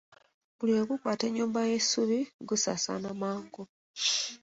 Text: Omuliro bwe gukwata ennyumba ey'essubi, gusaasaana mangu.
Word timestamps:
Omuliro 0.53 0.81
bwe 0.83 0.89
gukwata 0.91 1.23
ennyumba 1.27 1.59
ey'essubi, 1.67 2.19
gusaasaana 2.47 3.09
mangu. 3.21 3.63